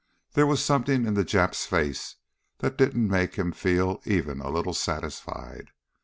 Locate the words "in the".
1.05-1.23